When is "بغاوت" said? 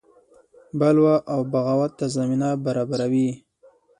1.51-1.91